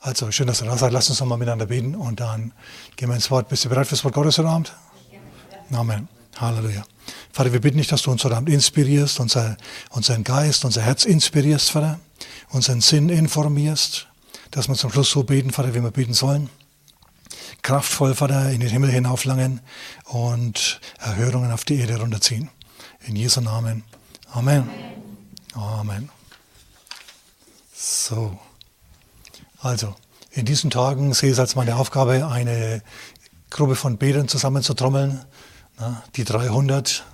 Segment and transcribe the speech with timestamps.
[0.00, 0.92] Also schön, dass ihr da seid.
[0.92, 2.52] Lasst uns nochmal miteinander beten und dann
[2.96, 3.48] gehen wir ins Wort.
[3.50, 4.72] Bist du bereit fürs Wort Gottes heute Abend?
[5.72, 6.08] Amen.
[6.36, 6.84] Halleluja.
[7.32, 9.58] Vater, wir bitten dich, dass du uns heute Abend inspirierst, unser,
[9.90, 12.00] unseren Geist, unser Herz inspirierst, Vater,
[12.48, 14.08] unseren Sinn informierst,
[14.50, 16.48] dass wir zum Schluss so beten, Vater, wie wir beten sollen.
[17.60, 19.60] Kraftvoll, Vater, in den Himmel hinauflangen
[20.06, 22.48] und Erhörungen auf die Erde runterziehen.
[23.06, 23.84] In Jesu Namen.
[24.32, 24.68] Amen.
[25.54, 26.08] Amen.
[27.74, 28.38] So.
[29.62, 29.94] Also,
[30.30, 32.82] in diesen Tagen sehe ich es als meine Aufgabe, eine
[33.50, 35.24] Gruppe von Betern zusammenzutrommeln.
[36.16, 37.04] Die 300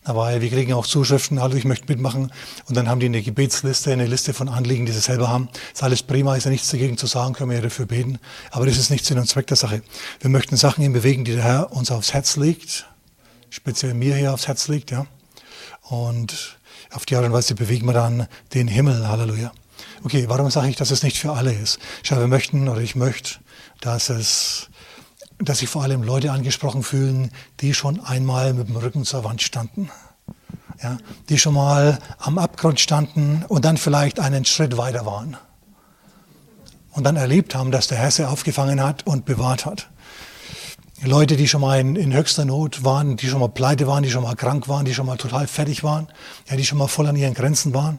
[0.04, 2.32] Aber wir kriegen auch Zuschriften, hallo, ich möchte mitmachen.
[2.66, 5.48] Und dann haben die eine Gebetsliste, eine Liste von Anliegen, die sie selber haben.
[5.72, 8.18] Ist alles prima, ist ja nichts dagegen zu sagen, können wir ja dafür beten.
[8.50, 9.82] Aber das ist nicht Sinn und Zweck der Sache.
[10.20, 12.86] Wir möchten Sachen in bewegen, die der Herr uns aufs Herz legt.
[13.50, 15.06] Speziell mir hier aufs Herz legt, ja.
[15.82, 16.58] Und
[16.90, 19.08] auf die Art und Weise bewegen wir dann den Himmel.
[19.08, 19.52] Halleluja.
[20.04, 21.78] Okay, warum sage ich, dass es nicht für alle ist?
[22.02, 23.38] Schau, wir möchten oder ich möchte,
[23.80, 24.68] dass es
[25.44, 29.42] dass sich vor allem Leute angesprochen fühlen, die schon einmal mit dem Rücken zur Wand
[29.42, 29.90] standen.
[30.82, 30.98] Ja,
[31.28, 35.36] die schon mal am Abgrund standen und dann vielleicht einen Schritt weiter waren.
[36.90, 39.88] Und dann erlebt haben, dass der Herr sie aufgefangen hat und bewahrt hat.
[41.04, 44.10] Leute, die schon mal in, in, höchster Not waren, die schon mal pleite waren, die
[44.10, 46.06] schon mal krank waren, die schon mal total fertig waren,
[46.48, 47.98] ja, die schon mal voll an ihren Grenzen waren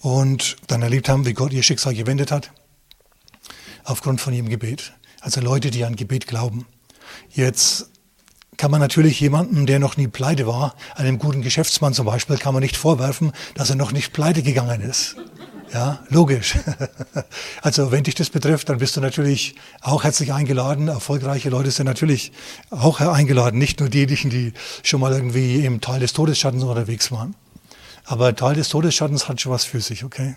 [0.00, 2.52] und dann erlebt haben, wie Gott ihr Schicksal gewendet hat,
[3.82, 4.92] aufgrund von ihrem Gebet.
[5.20, 6.66] Also Leute, die an Gebet glauben.
[7.30, 7.90] Jetzt
[8.56, 12.54] kann man natürlich jemandem, der noch nie pleite war, einem guten Geschäftsmann zum Beispiel, kann
[12.54, 15.16] man nicht vorwerfen, dass er noch nicht pleite gegangen ist.
[15.72, 16.54] Ja, logisch.
[17.62, 20.86] Also wenn dich das betrifft, dann bist du natürlich auch herzlich eingeladen.
[20.86, 22.30] Erfolgreiche Leute sind natürlich
[22.70, 24.52] auch eingeladen, nicht nur diejenigen, die
[24.84, 27.34] schon mal irgendwie im Teil des Todesschattens unterwegs waren.
[28.04, 30.36] Aber Teil des Todesschattens hat schon was für sich, okay?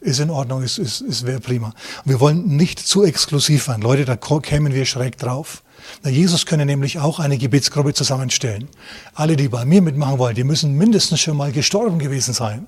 [0.00, 1.74] Ist in Ordnung, ist, ist, ist wäre prima.
[2.04, 3.80] Wir wollen nicht zu exklusiv sein.
[3.80, 5.62] Leute, da kämen wir schräg drauf.
[6.02, 8.68] Na, Jesus könne nämlich auch eine Gebetsgruppe zusammenstellen.
[9.14, 12.66] Alle, die bei mir mitmachen wollen, die müssen mindestens schon mal gestorben gewesen sein.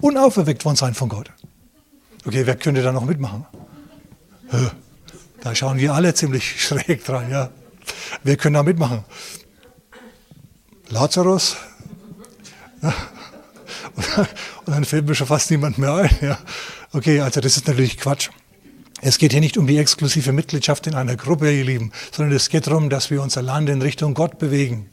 [0.00, 1.30] Und auferweckt worden sein von Gott.
[2.24, 3.46] Okay, wer könnte da noch mitmachen?
[5.40, 7.50] Da schauen wir alle ziemlich schräg dran, ja.
[8.22, 9.04] Wer könnte da mitmachen?
[10.88, 11.56] Lazarus?
[14.64, 16.10] Und dann fällt mir schon fast niemand mehr ein.
[16.20, 16.38] Ja.
[16.92, 18.30] Okay, also das ist natürlich Quatsch.
[19.00, 22.48] Es geht hier nicht um die exklusive Mitgliedschaft in einer Gruppe, ihr Lieben, sondern es
[22.48, 24.88] geht darum, dass wir unser Land in Richtung Gott bewegen.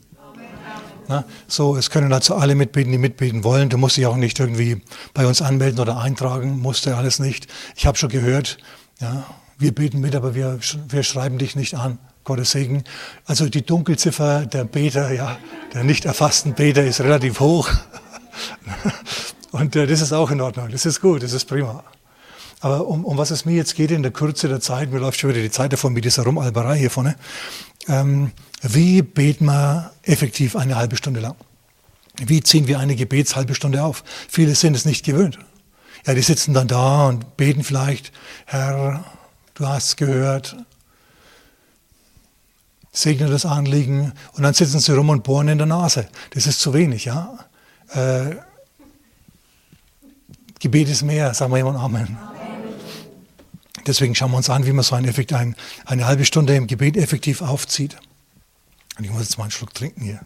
[1.07, 3.69] Na, so, es können also alle mitbeten, die mitbeten wollen.
[3.69, 4.81] Du musst dich auch nicht irgendwie
[5.13, 7.47] bei uns anmelden oder eintragen, musst du alles nicht.
[7.75, 8.57] Ich habe schon gehört,
[8.99, 9.25] ja,
[9.57, 11.99] wir beten mit, aber wir, wir schreiben dich nicht an.
[12.23, 12.83] Gottes Segen.
[13.25, 15.37] Also die Dunkelziffer der Beter, ja,
[15.73, 17.69] der nicht erfassten Beter ist relativ hoch.
[19.51, 21.83] Und äh, das ist auch in Ordnung, das ist gut, das ist prima.
[22.61, 25.19] Aber um, um was es mir jetzt geht in der Kürze der Zeit, mir läuft
[25.19, 27.15] schon wieder die Zeit davon mit dieser Rumalberei hier vorne.
[27.87, 31.35] Ähm, wie beten wir effektiv eine halbe Stunde lang?
[32.17, 34.03] Wie ziehen wir eine Gebetshalbe Stunde auf?
[34.27, 35.39] Viele sind es nicht gewöhnt.
[36.05, 38.11] Ja, die sitzen dann da und beten vielleicht,
[38.45, 39.05] Herr,
[39.53, 40.57] du hast gehört,
[42.91, 46.07] segne das Anliegen und dann sitzen sie rum und bohren in der Nase.
[46.31, 47.37] Das ist zu wenig, ja.
[47.91, 48.35] Äh,
[50.59, 52.17] Gebet ist mehr, sagen wir jemand Amen.
[53.87, 55.55] Deswegen schauen wir uns an, wie man so ein Effekt, ein,
[55.85, 57.97] eine halbe Stunde im Gebet effektiv aufzieht.
[58.97, 60.19] Und ich muss jetzt mal einen Schluck trinken hier.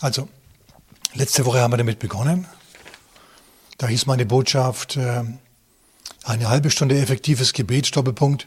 [0.00, 0.28] Also,
[1.14, 2.46] letzte Woche haben wir damit begonnen.
[3.78, 5.24] Da hieß meine Botschaft, äh,
[6.24, 8.46] eine halbe Stunde effektives Gebet, Doppelpunkt,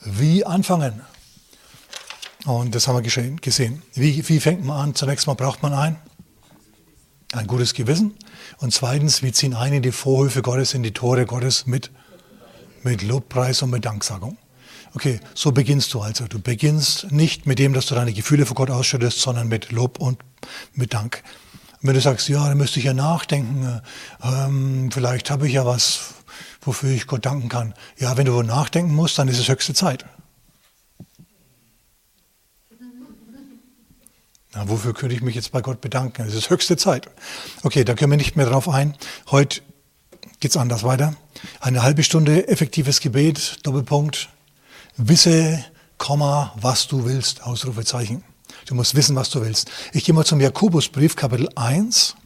[0.00, 1.00] wie anfangen.
[2.46, 3.82] Und das haben wir gesehen.
[3.94, 4.94] Wie, wie fängt man an?
[4.94, 5.96] Zunächst mal braucht man ein,
[7.32, 8.14] ein gutes Gewissen.
[8.58, 11.90] Und zweitens, wir ziehen ein in die Vorhöfe Gottes, in die Tore Gottes mit,
[12.84, 14.38] mit Lobpreis und mit Danksagung.
[14.94, 16.28] Okay, so beginnst du also.
[16.28, 19.98] Du beginnst nicht mit dem, dass du deine Gefühle vor Gott ausschüttest, sondern mit Lob
[19.98, 20.18] und
[20.72, 21.24] mit Dank.
[21.82, 23.82] Und wenn du sagst, ja, dann müsste ich ja nachdenken,
[24.22, 26.14] ähm, vielleicht habe ich ja was
[26.62, 27.74] wofür ich Gott danken kann.
[27.98, 30.04] Ja, wenn du nachdenken musst, dann ist es höchste Zeit.
[34.56, 36.26] Na, wofür könnte ich mich jetzt bei Gott bedanken?
[36.26, 37.10] Es ist höchste Zeit.
[37.62, 38.94] Okay, da können wir nicht mehr drauf ein.
[39.30, 39.60] Heute
[40.40, 41.14] geht es anders weiter.
[41.60, 44.30] Eine halbe Stunde effektives Gebet, Doppelpunkt.
[44.96, 45.62] Wisse,
[45.98, 48.24] Komma, was du willst, Ausrufezeichen.
[48.64, 49.70] Du musst wissen, was du willst.
[49.92, 52.16] Ich gehe mal zum Jakobusbrief, Kapitel 1,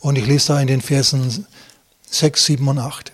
[0.00, 1.46] und ich lese da in den Versen
[2.10, 3.12] 6, 7 und 8.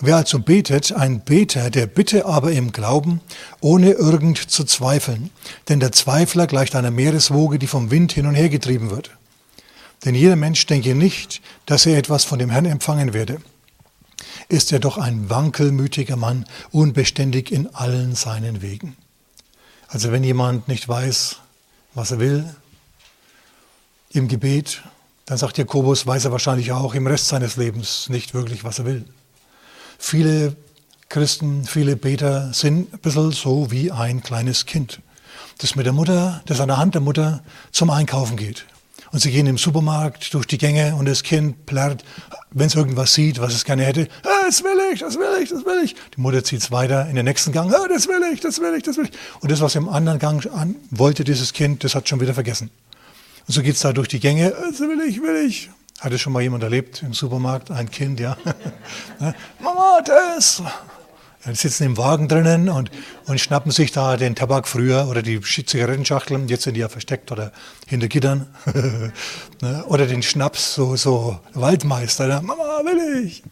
[0.00, 3.20] Wer also betet, ein Beter, der bitte aber im Glauben,
[3.60, 5.30] ohne irgend zu zweifeln.
[5.68, 9.10] Denn der Zweifler gleicht einer Meereswoge, die vom Wind hin und her getrieben wird.
[10.04, 13.40] Denn jeder Mensch denke nicht, dass er etwas von dem Herrn empfangen werde.
[14.48, 18.96] Ist er doch ein wankelmütiger Mann, unbeständig in allen seinen Wegen.
[19.88, 21.36] Also wenn jemand nicht weiß,
[21.94, 22.54] was er will,
[24.10, 24.82] im Gebet,
[25.26, 28.84] dann sagt Jakobus, weiß er wahrscheinlich auch im Rest seines Lebens nicht wirklich, was er
[28.84, 29.04] will.
[30.06, 30.54] Viele
[31.08, 35.00] Christen, viele Beter sind ein bisschen so wie ein kleines Kind,
[35.56, 37.42] das mit der Mutter, das an der Hand der Mutter
[37.72, 38.66] zum Einkaufen geht.
[39.12, 42.04] Und sie gehen im Supermarkt durch die Gänge und das Kind plärrt,
[42.50, 45.48] wenn es irgendwas sieht, was es gerne hätte, ah, das will ich, das will ich,
[45.48, 45.96] das will ich.
[46.14, 48.74] Die Mutter zieht es weiter in den nächsten Gang, ah, das will ich, das will
[48.76, 49.12] ich, das will ich.
[49.40, 52.70] Und das, was im anderen Gang an wollte, dieses Kind, das hat schon wieder vergessen.
[53.48, 55.70] Und so geht es da durch die Gänge, ah, das will ich, will ich.
[56.00, 57.70] Hatte schon mal jemand erlebt im Supermarkt?
[57.70, 58.36] Ein Kind, ja.
[59.60, 60.62] Mama, das!
[61.46, 62.90] Die sitzen im Wagen drinnen und,
[63.26, 67.32] und schnappen sich da den Tabak früher oder die Zigarettenschachteln, jetzt sind die ja versteckt
[67.32, 67.52] oder
[67.86, 68.46] hinter Gittern.
[69.60, 72.26] Ne, oder den Schnaps, so, so Waldmeister.
[72.26, 72.40] Ne?
[72.42, 73.42] Mama, will ich!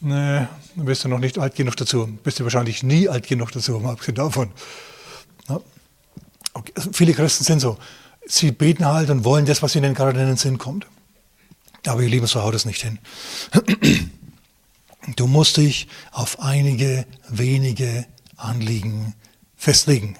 [0.00, 2.06] Nee, dann bist du noch nicht alt genug dazu.
[2.22, 4.50] Bist du wahrscheinlich nie alt genug dazu, mal abgesehen davon.
[5.48, 5.60] Ja.
[6.54, 6.72] Okay.
[6.74, 7.76] Also viele Christen sind so.
[8.26, 10.86] Sie beten halt und wollen das, was ihnen gerade in den Sinn kommt.
[11.86, 12.98] Aber ihr Lieben, so haut es nicht hin.
[15.16, 18.06] Du musst dich auf einige wenige
[18.36, 19.14] Anliegen
[19.56, 20.16] festlegen.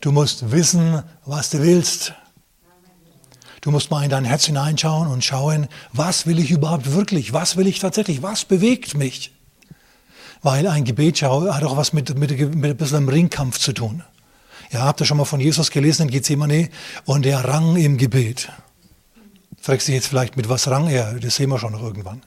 [0.00, 2.14] Du musst wissen, was du willst.
[3.60, 7.34] Du musst mal in dein Herz hineinschauen und schauen, was will ich überhaupt wirklich?
[7.34, 8.22] Was will ich tatsächlich?
[8.22, 9.32] Was bewegt mich?
[10.42, 14.02] Weil ein Gebet hat auch was mit, mit, mit ein bisschen Ringkampf zu tun.
[14.70, 16.70] Ja, habt ihr schon mal von Jesus gelesen in Gethsemane?
[17.04, 18.48] Und er rang im Gebet.
[19.60, 21.14] Fragst du jetzt vielleicht, mit was rang er?
[21.14, 22.22] Das sehen wir schon noch irgendwann.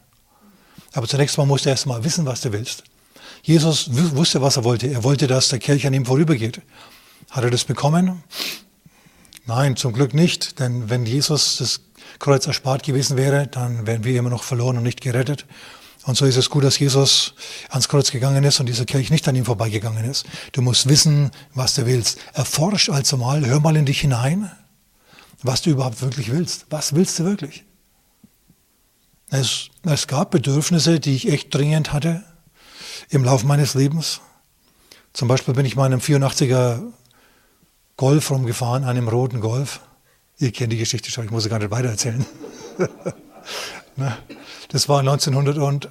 [0.93, 2.83] Aber zunächst mal musst du erst mal wissen, was du willst.
[3.41, 4.87] Jesus wusste, was er wollte.
[4.87, 6.61] Er wollte, dass der Kelch an ihm vorübergeht.
[7.31, 8.23] Hat er das bekommen?
[9.47, 10.59] Nein, zum Glück nicht.
[10.59, 11.81] Denn wenn Jesus das
[12.19, 15.47] Kreuz erspart gewesen wäre, dann wären wir immer noch verloren und nicht gerettet.
[16.05, 17.33] Und so ist es gut, dass Jesus
[17.69, 20.25] ans Kreuz gegangen ist und dieser Kelch nicht an ihm vorbeigegangen ist.
[20.51, 22.19] Du musst wissen, was du willst.
[22.33, 24.51] Erforsch also mal, hör mal in dich hinein
[25.43, 26.65] was du überhaupt wirklich willst.
[26.69, 27.65] Was willst du wirklich?
[29.29, 32.23] Es, es gab Bedürfnisse, die ich echt dringend hatte
[33.09, 34.21] im Laufe meines Lebens.
[35.11, 36.81] Zum Beispiel bin ich mal in einem 84er
[37.97, 39.81] Golf rumgefahren, einem roten Golf.
[40.39, 42.25] Ihr kennt die Geschichte schon, ich muss sie gar nicht weitererzählen.
[43.95, 44.17] Ne?
[44.69, 45.87] das war 1900 und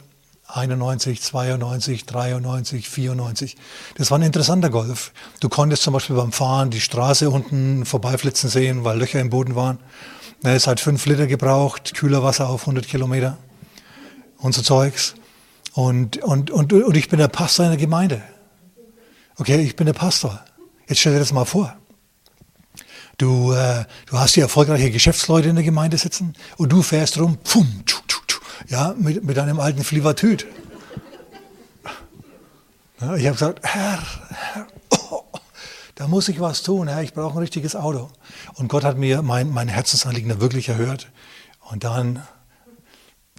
[0.54, 3.56] 91, 92, 93, 94.
[3.96, 5.12] Das war ein interessanter Golf.
[5.40, 9.54] Du konntest zum Beispiel beim Fahren die Straße unten vorbeiflitzen sehen, weil Löcher im Boden
[9.54, 9.78] waren.
[10.43, 13.38] Es hat fünf Liter gebraucht, Kühlerwasser auf 100 Kilometer
[14.38, 15.14] und so Zeugs.
[15.72, 18.22] Und, und, und, und ich bin der Pastor in der Gemeinde.
[19.37, 20.44] Okay, ich bin der Pastor.
[20.86, 21.74] Jetzt stell dir das mal vor.
[23.19, 27.38] Du, äh, du hast hier erfolgreiche Geschäftsleute in der Gemeinde sitzen und du fährst rum,
[27.44, 28.20] pfum, tschu, tschu,
[28.69, 30.46] ja, mit, mit einem alten Flivatüt.
[33.00, 34.66] Ja, ich habe gesagt, Herr, Herr
[35.10, 35.24] oh,
[35.96, 38.10] da muss ich was tun, Herr, ich brauche ein richtiges Auto.
[38.54, 41.10] Und Gott hat mir mein, mein Herzensanliegen wirklich erhört.
[41.70, 42.22] Und dann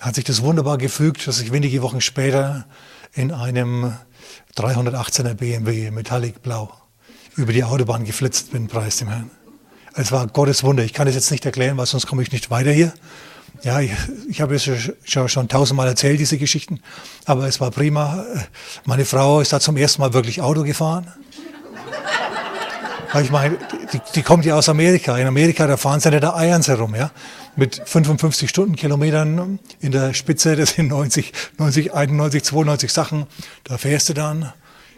[0.01, 2.65] hat sich das wunderbar gefügt, dass ich wenige Wochen später
[3.13, 3.93] in einem
[4.57, 6.73] 318er BMW Metallic Blau
[7.35, 9.31] über die Autobahn geflitzt bin, preis dem Herrn.
[9.95, 10.83] Es war Gottes Wunder.
[10.83, 12.93] Ich kann es jetzt nicht erklären, weil sonst komme ich nicht weiter hier.
[13.61, 13.91] Ja, ich,
[14.29, 14.63] ich habe es
[15.05, 16.81] schon, schon tausendmal erzählt, diese Geschichten,
[17.25, 18.25] aber es war prima.
[18.85, 21.13] Meine Frau ist da zum ersten Mal wirklich Auto gefahren.
[23.13, 23.57] Weil ich meine,
[23.93, 25.15] die, die, kommt ja aus Amerika.
[25.19, 27.11] In Amerika, da fahren sie nicht da Eierns herum, ja.
[27.55, 33.27] Mit 55 Stundenkilometern in der Spitze, das sind 90, 90, 91, 92 Sachen.
[33.65, 34.51] Da fährst du dann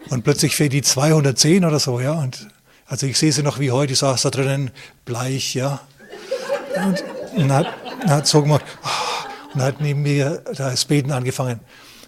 [0.08, 2.12] und plötzlich fährt die 210 oder so, ja.
[2.12, 2.48] Und
[2.86, 4.70] also ich sehe sie noch wie heute, ich saß da drinnen,
[5.04, 5.80] bleich, ja.
[6.86, 7.04] Und,
[7.36, 7.66] und hat,
[8.06, 8.64] hat so gemacht,
[9.54, 11.60] und hat neben mir das Beten angefangen.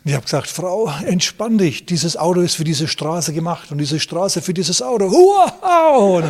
[0.04, 3.78] Und ich habe gesagt, Frau, entspann dich, dieses Auto ist für diese Straße gemacht und
[3.78, 5.11] diese Straße für dieses Auto.
[5.11, 6.25] Wow!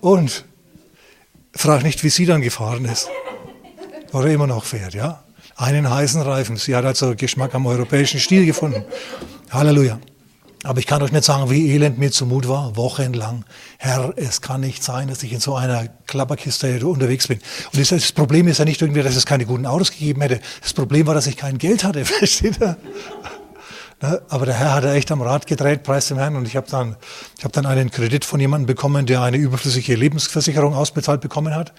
[0.00, 0.44] Und
[1.54, 3.08] frag nicht, wie sie dann gefahren ist.
[4.12, 5.24] Oder immer noch fährt, ja.
[5.56, 6.56] Einen heißen Reifen.
[6.56, 8.84] Sie hat also Geschmack am europäischen Stil gefunden.
[9.50, 9.98] Halleluja.
[10.68, 13.46] Aber ich kann euch nicht sagen, wie elend mir zumut war, wochenlang.
[13.78, 17.38] Herr, es kann nicht sein, dass ich in so einer Klapperkiste unterwegs bin.
[17.72, 20.40] Und das, das Problem ist ja nicht irgendwie, dass es keine guten Autos gegeben hätte.
[20.60, 22.76] Das Problem war, dass ich kein Geld hatte, versteht ihr?
[24.02, 24.20] Ne?
[24.28, 26.36] Aber der Herr hat ja echt am Rad gedreht, preis dem Herrn.
[26.36, 26.96] Und ich habe dann,
[27.42, 31.72] hab dann einen Kredit von jemandem bekommen, der eine überflüssige Lebensversicherung ausbezahlt bekommen hat,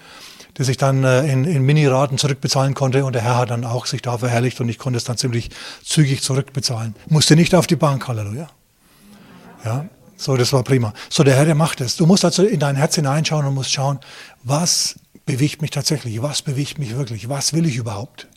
[0.58, 3.04] die sich dann äh, in, in Mini-Raten zurückbezahlen konnte.
[3.04, 5.50] Und der Herr hat dann auch sich da verherrlicht und ich konnte es dann ziemlich
[5.84, 6.96] zügig zurückbezahlen.
[7.06, 8.50] Musste nicht auf die Bank, Halleluja.
[9.64, 10.92] Ja, so, das war prima.
[11.08, 11.96] So, der Herr, der macht es.
[11.96, 14.00] Du musst also in dein Herz hineinschauen und musst schauen,
[14.42, 16.20] was bewegt mich tatsächlich?
[16.20, 17.28] Was bewegt mich wirklich?
[17.28, 18.28] Was will ich überhaupt?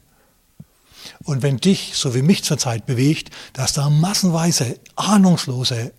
[1.25, 5.91] Und wenn dich, so wie mich zurzeit, bewegt, dass da massenweise ahnungslose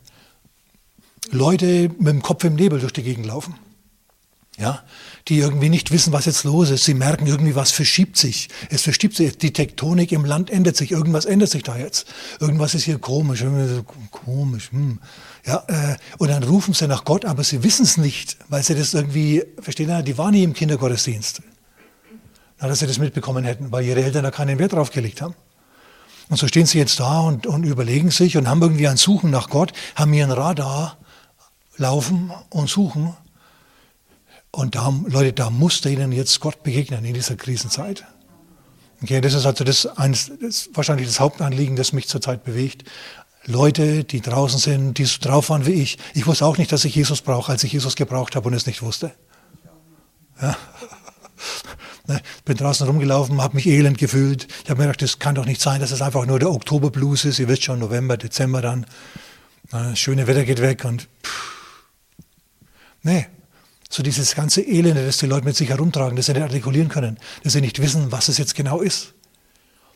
[1.30, 3.54] Leute mit dem Kopf im Nebel durch die Gegend laufen,
[4.58, 4.82] ja,
[5.28, 6.84] die irgendwie nicht wissen, was jetzt los ist.
[6.84, 8.48] Sie merken irgendwie, was verschiebt sich.
[8.70, 9.36] Es verschiebt sich.
[9.36, 10.92] Die Tektonik im Land ändert sich.
[10.92, 12.06] Irgendwas ändert sich da jetzt.
[12.38, 13.44] Irgendwas ist hier komisch.
[14.12, 14.70] Komisch.
[14.70, 15.00] Hm.
[15.44, 18.74] Ja, äh, und dann rufen sie nach Gott, aber sie wissen es nicht, weil sie
[18.74, 21.42] das irgendwie, verstehen Sie, die waren nie im Kindergottesdienst
[22.68, 25.34] dass sie das mitbekommen hätten, weil ihre Eltern da keinen Wert drauf gelegt haben.
[26.28, 29.30] Und so stehen sie jetzt da und, und überlegen sich und haben irgendwie ein Suchen
[29.30, 30.96] nach Gott, haben ihren Radar
[31.76, 33.14] laufen und suchen.
[34.54, 38.04] Und da, Leute, da musste ihnen jetzt Gott begegnen in dieser Krisenzeit.
[39.02, 42.84] Okay, das ist also das, eines, das wahrscheinlich das Hauptanliegen, das mich zurzeit bewegt.
[43.46, 45.98] Leute, die draußen sind, die so drauf waren wie ich.
[46.14, 48.66] Ich wusste auch nicht, dass ich Jesus brauche, als ich Jesus gebraucht habe und es
[48.66, 49.12] nicht wusste.
[50.40, 50.56] Ja.
[52.06, 54.46] Ne, bin draußen rumgelaufen, habe mich elend gefühlt.
[54.62, 57.24] Ich habe mir gedacht, das kann doch nicht sein, dass es einfach nur der Oktoberblues
[57.24, 57.38] ist.
[57.38, 58.80] Ihr wisst schon, November, Dezember dann.
[59.72, 61.54] Ne, das schöne Wetter geht weg und pff.
[63.02, 63.26] nee.
[63.94, 67.16] So dieses ganze Elende, das die Leute mit sich herumtragen, das sie nicht artikulieren können,
[67.44, 69.14] dass sie nicht wissen, was es jetzt genau ist.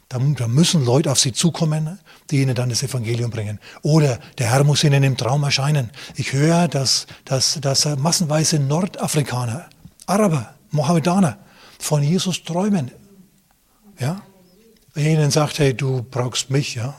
[0.08, 1.98] Da, da, müssen Leute auf sie zukommen,
[2.30, 3.58] die ihnen dann das Evangelium bringen.
[3.82, 5.90] Oder der Herr muss ihnen im Traum erscheinen.
[6.14, 9.68] Ich höre, dass, dass, dass massenweise Nordafrikaner,
[10.06, 11.36] Araber, Mohammedaner,
[11.80, 12.92] von Jesus träumen.
[13.98, 14.22] Ja?
[14.94, 16.94] Ihnen sagt, hey, du brauchst mich, ja?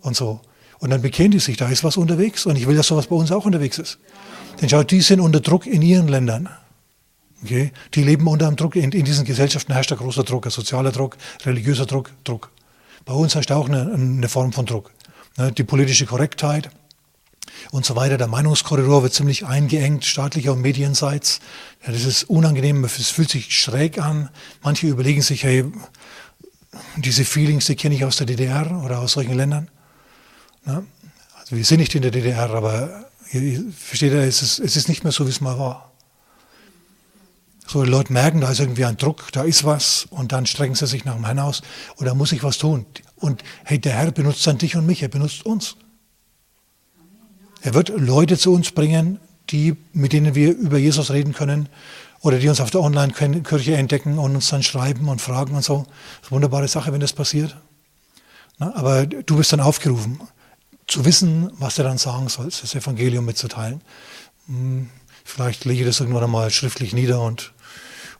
[0.00, 0.42] Und so.
[0.78, 2.46] Und dann bekennen die sich, da ist was unterwegs.
[2.46, 3.98] Und ich will, dass sowas bei uns auch unterwegs ist.
[4.60, 6.48] Denn schaut, die sind unter Druck in ihren Ländern.
[7.42, 7.72] Okay?
[7.94, 8.76] Die leben unter einem Druck.
[8.76, 12.50] In, in diesen Gesellschaften herrscht ein großer Druck, ein sozialer Druck, religiöser Druck, Druck.
[13.04, 14.92] Bei uns herrscht auch eine, eine Form von Druck.
[15.36, 15.52] Ne?
[15.52, 16.70] Die politische Korrektheit,
[17.70, 18.18] und so weiter.
[18.18, 21.40] Der Meinungskorridor wird ziemlich eingeengt, staatlicher und medienseits.
[21.84, 24.28] Das ist unangenehm, es fühlt sich schräg an.
[24.62, 25.64] Manche überlegen sich, hey,
[26.96, 29.68] diese Feelings, die kenne ich aus der DDR oder aus solchen Ländern.
[30.66, 30.82] Ja,
[31.38, 33.05] also wir sind nicht in der DDR, aber
[33.72, 35.92] versteht ihr, es ist, es ist nicht mehr so, wie es mal war.
[37.66, 40.76] So, die Leute merken, da ist irgendwie ein Druck, da ist was und dann strecken
[40.76, 41.62] sie sich nach dem Herrn aus
[41.96, 42.86] oder muss ich was tun.
[43.16, 45.76] Und hey, der Herr benutzt dann dich und mich, er benutzt uns.
[47.62, 49.18] Er wird Leute zu uns bringen,
[49.50, 51.68] die, mit denen wir über Jesus reden können
[52.20, 55.78] oder die uns auf der Online-Kirche entdecken und uns dann schreiben und fragen und so.
[55.78, 57.56] Das ist eine wunderbare Sache, wenn das passiert.
[58.58, 60.20] Na, aber du bist dann aufgerufen,
[60.86, 63.80] zu wissen, was du dann sagen sollst, das Evangelium mitzuteilen.
[64.46, 64.90] Hm,
[65.24, 67.52] vielleicht lege ich das irgendwann einmal schriftlich nieder und,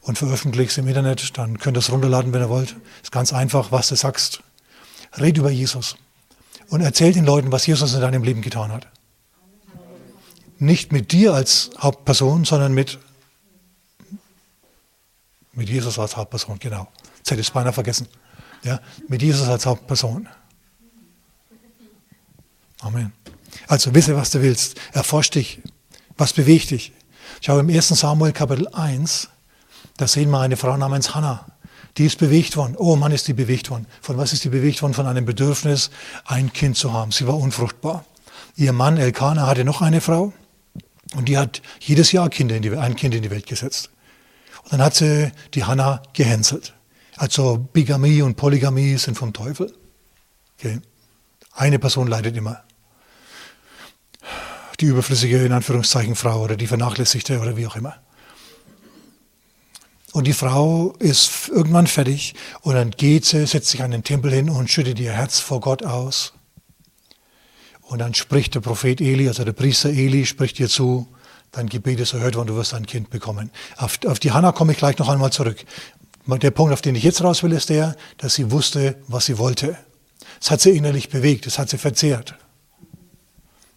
[0.00, 1.38] und veröffentliche es im Internet.
[1.38, 2.76] Dann könnt ihr es runterladen, wenn ihr wollt.
[3.02, 4.42] Ist ganz einfach, was du sagst.
[5.18, 5.96] Red über Jesus
[6.68, 8.88] und erzähl den Leuten, was Jesus in deinem Leben getan hat.
[10.58, 12.98] Nicht mit dir als Hauptperson, sondern mit,
[15.52, 16.88] mit Jesus als Hauptperson, genau.
[17.18, 18.08] Jetzt hätte ich es beinahe vergessen.
[18.62, 20.28] Ja, mit Jesus als Hauptperson.
[22.86, 23.12] Amen.
[23.66, 24.76] Also wisse, was du willst.
[24.92, 25.60] Erforsch dich.
[26.16, 26.92] Was bewegt dich?
[27.40, 27.88] Schau im 1.
[27.88, 29.28] Samuel Kapitel 1,
[29.96, 31.46] da sehen wir eine Frau namens Hannah.
[31.96, 32.76] Die ist bewegt worden.
[32.76, 33.86] Oh Mann, ist die bewegt worden.
[34.00, 34.94] Von was ist die bewegt worden?
[34.94, 35.90] Von einem Bedürfnis,
[36.26, 37.10] ein Kind zu haben.
[37.10, 38.04] Sie war unfruchtbar.
[38.54, 40.32] Ihr Mann Elkanah hatte noch eine Frau.
[41.14, 43.90] Und die hat jedes Jahr Kinder in die, ein Kind in die Welt gesetzt.
[44.64, 46.74] Und dann hat sie die Hannah gehänselt.
[47.16, 49.74] Also Bigamie und Polygamie sind vom Teufel.
[50.58, 50.80] Okay.
[51.52, 52.65] Eine Person leidet immer.
[54.80, 57.96] Die überflüssige, in Anführungszeichen, Frau oder die vernachlässigte oder wie auch immer.
[60.12, 64.32] Und die Frau ist irgendwann fertig und dann geht sie, setzt sich an den Tempel
[64.32, 66.32] hin und schüttet ihr Herz vor Gott aus.
[67.82, 71.06] Und dann spricht der Prophet Eli, also der Priester Eli, spricht dir zu,
[71.52, 73.50] dein Gebet ist erhört worden, du wirst ein Kind bekommen.
[73.76, 75.64] Auf, auf die Hannah komme ich gleich noch einmal zurück.
[76.26, 79.38] Der Punkt, auf den ich jetzt raus will, ist der, dass sie wusste, was sie
[79.38, 79.76] wollte.
[80.40, 82.34] Es hat sie innerlich bewegt, es hat sie verzehrt.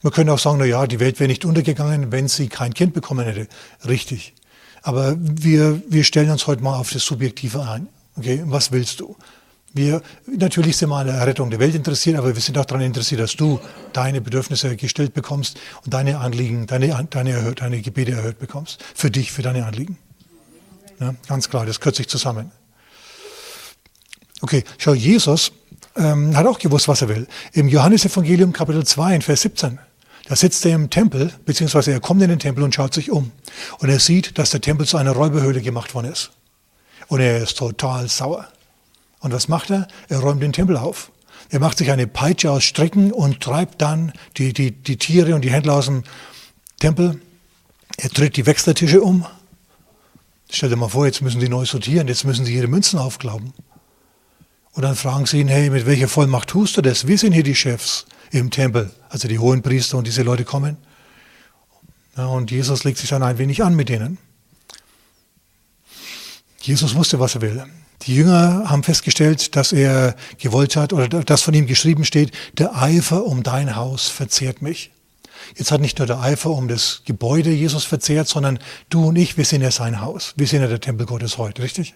[0.01, 2.93] Wir können auch sagen, na ja, die Welt wäre nicht untergegangen, wenn sie kein Kind
[2.93, 3.47] bekommen hätte.
[3.87, 4.33] Richtig.
[4.81, 7.87] Aber wir, wir stellen uns heute mal auf das Subjektive ein.
[8.15, 9.15] Okay, was willst du?
[9.73, 12.83] Wir, natürlich sind wir an der Errettung der Welt interessiert, aber wir sind auch daran
[12.83, 13.59] interessiert, dass du
[13.93, 18.83] deine Bedürfnisse gestellt bekommst und deine Anliegen, deine, deine, deine Gebete erhört bekommst.
[18.95, 19.97] Für dich, für deine Anliegen.
[20.99, 22.51] Ja, ganz klar, das gehört sich zusammen.
[24.41, 25.51] Okay, schau, Jesus
[25.95, 27.27] ähm, hat auch gewusst, was er will.
[27.53, 29.79] Im Johannesevangelium Kapitel 2, in Vers 17,
[30.29, 33.31] da sitzt er im Tempel, beziehungsweise er kommt in den Tempel und schaut sich um.
[33.79, 36.29] Und er sieht, dass der Tempel zu einer Räuberhöhle gemacht worden ist.
[37.07, 38.47] Und er ist total sauer.
[39.21, 39.87] Und was macht er?
[40.07, 41.11] Er räumt den Tempel auf.
[41.49, 45.41] Er macht sich eine Peitsche aus Stricken und treibt dann die, die, die Tiere und
[45.41, 46.03] die Händler aus dem
[46.79, 47.19] Tempel.
[47.97, 49.25] Er tritt die Wechseltische um.
[50.51, 53.51] Stell dir mal vor, jetzt müssen sie neu sortieren, jetzt müssen sie ihre Münzen aufglauben.
[54.73, 57.07] Und dann fragen sie ihn, hey, mit welcher Vollmacht tust du das?
[57.07, 60.77] Wir sind hier die Chefs im Tempel, also die hohen Priester und diese Leute kommen.
[62.15, 64.17] Ja, und Jesus legt sich dann ein wenig an mit denen.
[66.61, 67.63] Jesus wusste, was er will.
[68.03, 72.75] Die Jünger haben festgestellt, dass er gewollt hat, oder dass von ihm geschrieben steht, der
[72.75, 74.91] Eifer um dein Haus verzehrt mich.
[75.55, 78.59] Jetzt hat nicht nur der Eifer um das Gebäude Jesus verzehrt, sondern
[78.89, 80.33] du und ich, wir sind ja sein Haus.
[80.37, 81.95] Wir sind ja der Tempel Gottes heute, richtig?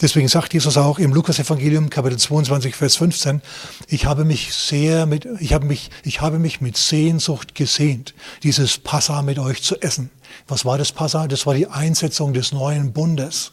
[0.00, 3.42] Deswegen sagt Jesus auch im Lukas-Evangelium, Kapitel 22, Vers 15,
[3.88, 8.78] ich habe mich sehr mit, ich habe mich, ich habe mich mit Sehnsucht gesehnt, dieses
[8.78, 10.10] Passa mit euch zu essen.
[10.48, 11.26] Was war das Passa?
[11.28, 13.52] Das war die Einsetzung des neuen Bundes.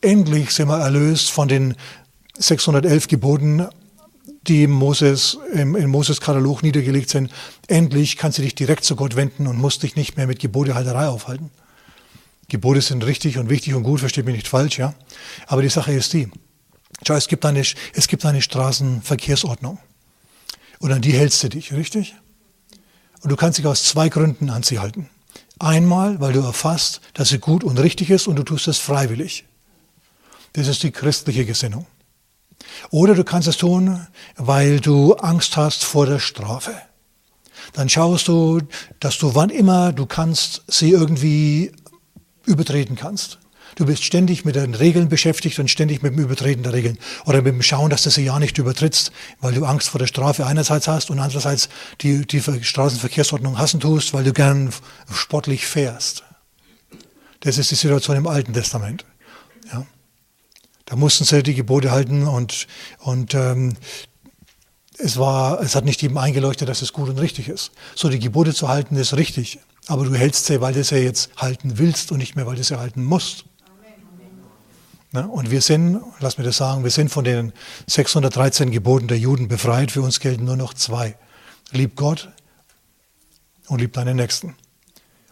[0.00, 1.74] Endlich sind wir erlöst von den
[2.38, 3.66] 611 Geboten,
[4.46, 7.30] die Moses, im, in Moses Katalog niedergelegt sind.
[7.66, 11.08] Endlich kannst du dich direkt zu Gott wenden und musst dich nicht mehr mit Gebotehalterei
[11.08, 11.50] aufhalten.
[12.48, 14.94] Gebote sind richtig und wichtig und gut, versteht mich nicht falsch, ja.
[15.46, 16.30] Aber die Sache ist die.
[17.06, 19.78] Schau, es gibt eine, es gibt eine Straßenverkehrsordnung.
[20.78, 22.14] Und an die hältst du dich, richtig?
[23.22, 25.08] Und du kannst dich aus zwei Gründen an sie halten.
[25.58, 29.44] Einmal, weil du erfasst, dass sie gut und richtig ist und du tust es freiwillig.
[30.52, 31.86] Das ist die christliche Gesinnung.
[32.90, 36.74] Oder du kannst es tun, weil du Angst hast vor der Strafe.
[37.72, 38.60] Dann schaust du,
[39.00, 41.72] dass du wann immer du kannst sie irgendwie
[42.46, 43.38] übertreten kannst.
[43.74, 46.98] Du bist ständig mit den Regeln beschäftigt und ständig mit dem Übertreten der Regeln.
[47.26, 50.06] Oder mit dem Schauen, dass du sie ja nicht übertrittst, weil du Angst vor der
[50.06, 51.68] Strafe einerseits hast und andererseits
[52.00, 54.72] die, die Straßenverkehrsordnung hassen tust, weil du gern
[55.12, 56.22] sportlich fährst.
[57.40, 59.04] Das ist die Situation im Alten Testament.
[59.72, 59.84] Ja.
[60.86, 62.68] Da mussten sie die Gebote halten und,
[63.00, 63.76] und ähm,
[64.98, 67.72] es, war, es hat nicht jedem eingeleuchtet, dass es gut und richtig ist.
[67.94, 69.58] So, die Gebote zu halten ist richtig.
[69.88, 72.64] Aber du hältst sie, weil du sie jetzt halten willst und nicht mehr, weil du
[72.64, 73.44] sie halten musst.
[75.12, 75.26] Ne?
[75.28, 77.52] Und wir sind, lass mir das sagen, wir sind von den
[77.86, 79.90] 613 Geboten der Juden befreit.
[79.92, 81.16] Für uns gelten nur noch zwei.
[81.70, 82.28] Lieb Gott
[83.68, 84.56] und lieb deinen Nächsten.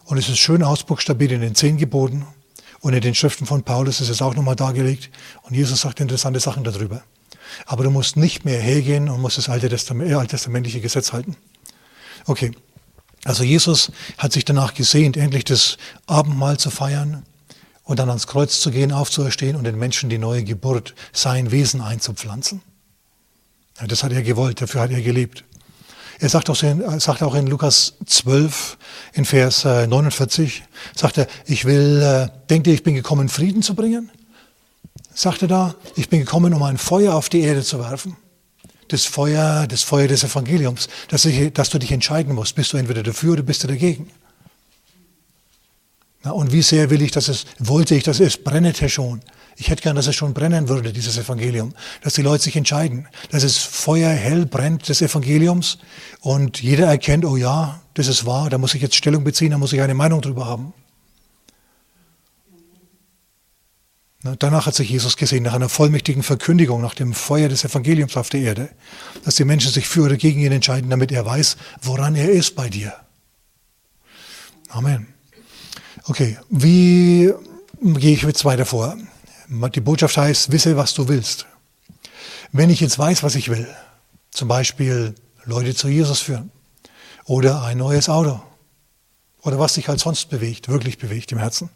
[0.05, 2.25] Und es ist schön ausbuchstabiert in den zehn Geboten
[2.79, 5.09] und in den Schriften von Paulus ist es auch nochmal dargelegt.
[5.43, 7.03] Und Jesus sagt interessante Sachen darüber.
[7.65, 11.35] Aber du musst nicht mehr hergehen und musst das alte Testament, äh, alttestamentliche Gesetz halten.
[12.25, 12.51] Okay.
[13.25, 17.23] Also Jesus hat sich danach gesehnt, endlich das Abendmahl zu feiern
[17.83, 21.81] und dann ans Kreuz zu gehen, aufzuerstehen und den Menschen die neue Geburt, sein Wesen
[21.81, 22.61] einzupflanzen.
[23.81, 25.43] Ja, das hat er gewollt, dafür hat er gelebt.
[26.19, 28.77] Er sagt auch, in, sagt auch in Lukas 12,
[29.13, 33.63] in Vers 49, äh, sagt er, ich will, äh, denkt ihr, ich bin gekommen, Frieden
[33.63, 34.11] zu bringen?
[35.15, 38.15] Sagt er da, ich bin gekommen, um ein Feuer auf die Erde zu werfen
[38.87, 42.77] das Feuer, das Feuer des Evangeliums, dass, ich, dass du dich entscheiden musst, bist du
[42.77, 44.11] entweder dafür oder bist du dagegen.
[46.23, 49.21] Na, und wie sehr will ich, dass es, wollte ich, dass es brennet schon.
[49.57, 51.73] Ich hätte gern, dass es schon brennen würde, dieses Evangelium.
[52.01, 53.07] Dass die Leute sich entscheiden.
[53.31, 55.77] Dass es Feuer hell brennt des Evangeliums
[56.21, 59.57] und jeder erkennt, oh ja, das ist wahr, da muss ich jetzt Stellung beziehen, da
[59.57, 60.73] muss ich eine Meinung drüber haben.
[64.39, 68.29] Danach hat sich Jesus gesehen, nach einer vollmächtigen Verkündigung, nach dem Feuer des Evangeliums auf
[68.29, 68.69] der Erde,
[69.23, 72.55] dass die Menschen sich für oder gegen ihn entscheiden, damit er weiß, woran er ist
[72.55, 72.93] bei dir.
[74.69, 75.07] Amen.
[76.05, 77.31] Okay, wie
[77.81, 78.97] gehe ich jetzt weiter vor?
[79.47, 81.45] Die Botschaft heißt, wisse, was du willst.
[82.51, 83.67] Wenn ich jetzt weiß, was ich will,
[84.31, 86.51] zum Beispiel Leute zu Jesus führen
[87.25, 88.41] oder ein neues Auto
[89.43, 91.69] oder was dich halt sonst bewegt, wirklich bewegt im Herzen,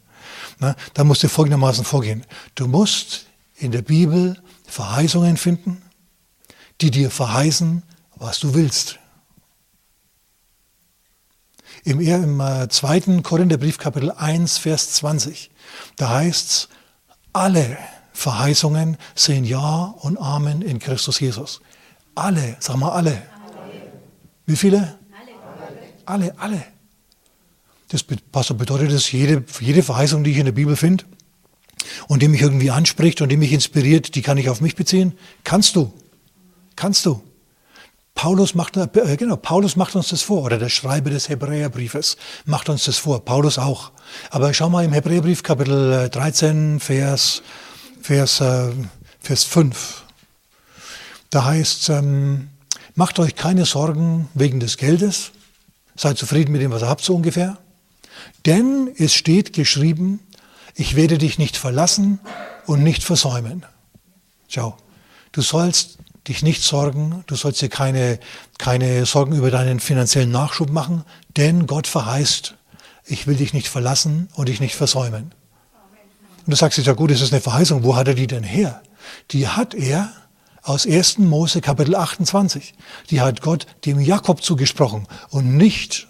[0.59, 2.25] na, da musst du folgendermaßen vorgehen.
[2.55, 5.81] Du musst in der Bibel Verheißungen finden,
[6.81, 7.83] die dir verheißen,
[8.15, 8.99] was du willst.
[11.85, 15.49] Im, im äh, zweiten Korintherbrief Kapitel 1, Vers 20,
[15.95, 16.69] da heißt es,
[17.31, 17.77] alle
[18.11, 21.61] Verheißungen sind Ja und Amen in Christus Jesus.
[22.15, 23.11] Alle, sag mal alle.
[23.11, 23.91] alle.
[24.45, 24.99] Wie viele?
[26.05, 26.39] Alle, alle.
[26.39, 26.78] alle.
[27.89, 31.05] Das bedeutet das, jede, jede Verheißung, die ich in der Bibel finde,
[32.07, 35.13] und die mich irgendwie anspricht und die mich inspiriert, die kann ich auf mich beziehen?
[35.43, 35.91] Kannst du.
[36.75, 37.21] Kannst du.
[38.15, 42.67] Paulus macht, äh, genau, Paulus macht uns das vor, oder der Schreiber des Hebräerbriefes macht
[42.67, 43.91] uns das vor, Paulus auch.
[44.29, 47.41] Aber schau mal im Hebräerbrief Kapitel 13, äh, Vers,
[48.01, 48.71] Vers, äh,
[49.21, 50.03] Vers 5.
[51.29, 52.49] Da heißt ähm,
[52.95, 55.31] macht euch keine Sorgen wegen des Geldes,
[55.95, 57.57] seid zufrieden mit dem, was ihr habt, so ungefähr.
[58.45, 60.19] Denn es steht geschrieben,
[60.75, 62.19] ich werde dich nicht verlassen
[62.65, 63.65] und nicht versäumen.
[64.47, 64.77] Schau,
[65.31, 68.19] du sollst dich nicht sorgen, du sollst dir keine,
[68.57, 71.03] keine Sorgen über deinen finanziellen Nachschub machen,
[71.37, 72.55] denn Gott verheißt,
[73.05, 75.33] ich will dich nicht verlassen und dich nicht versäumen.
[76.45, 78.43] Und du sagst jetzt, ja gut, das ist eine Verheißung, wo hat er die denn
[78.43, 78.81] her?
[79.31, 80.11] Die hat er
[80.63, 81.17] aus 1.
[81.19, 82.73] Mose Kapitel 28.
[83.09, 86.07] Die hat Gott dem Jakob zugesprochen und nicht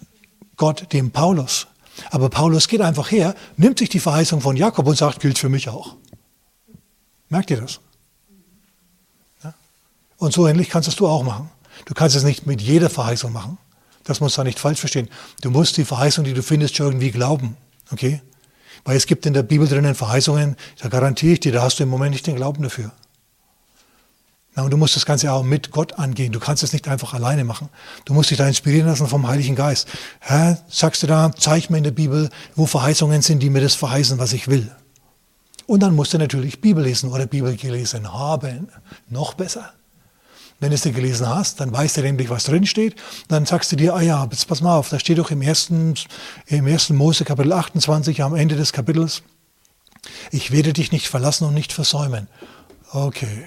[0.56, 1.66] Gott dem Paulus.
[2.10, 5.48] Aber Paulus geht einfach her, nimmt sich die Verheißung von Jakob und sagt, gilt für
[5.48, 5.96] mich auch.
[7.28, 7.80] Merkt ihr das?
[9.44, 9.54] Ja?
[10.18, 11.50] Und so ähnlich kannst du auch machen.
[11.86, 13.58] Du kannst es nicht mit jeder Verheißung machen.
[14.04, 15.08] Das musst du nicht falsch verstehen.
[15.42, 17.56] Du musst die Verheißung, die du findest, schon irgendwie glauben.
[17.92, 18.20] Okay?
[18.84, 21.82] Weil es gibt in der Bibel drinnen Verheißungen, da garantiere ich dir, da hast du
[21.82, 22.92] im Moment nicht den Glauben dafür.
[24.54, 26.32] Na, und du musst das Ganze auch mit Gott angehen.
[26.32, 27.68] Du kannst es nicht einfach alleine machen.
[28.04, 29.88] Du musst dich da inspirieren lassen vom Heiligen Geist.
[30.18, 33.74] Herr, sagst du da, zeig mir in der Bibel, wo Verheißungen sind, die mir das
[33.74, 34.70] verheißen, was ich will.
[35.66, 38.68] Und dann musst du natürlich Bibel lesen oder Bibel gelesen haben.
[39.08, 39.72] Noch besser.
[40.58, 42.96] Wenn du es dir gelesen hast, dann weißt du nämlich, was drin steht.
[43.28, 45.94] Dann sagst du dir, ah ja, jetzt pass mal auf, da steht doch im ersten,
[46.46, 49.22] im ersten Mose Kapitel 28 am Ende des Kapitels,
[50.30, 52.28] ich werde dich nicht verlassen und nicht versäumen.
[52.92, 53.44] Okay,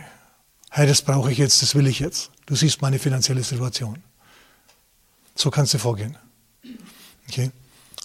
[0.75, 2.31] hey, das brauche ich jetzt, das will ich jetzt.
[2.47, 4.01] Du siehst meine finanzielle Situation.
[5.35, 6.17] So kannst du vorgehen.
[7.29, 7.51] Okay?